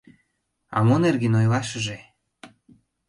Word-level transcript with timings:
—А 0.75 0.79
мо 0.87 0.95
нерген 1.03 1.33
ойлашыже! 1.39 1.97